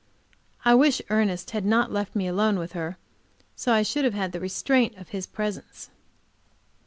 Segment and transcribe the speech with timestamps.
[0.65, 2.97] I wish Ernest had not left me alone with her,
[3.55, 5.91] so that I should have had the restraint of his presence.